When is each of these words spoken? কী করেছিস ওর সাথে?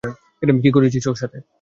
কী 0.63 0.69
করেছিস 0.71 1.03
ওর 1.07 1.15
সাথে? 1.15 1.37